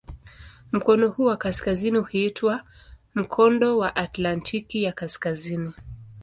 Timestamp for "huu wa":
1.09-1.37